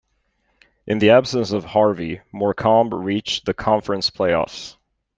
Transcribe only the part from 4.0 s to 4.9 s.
play-offs.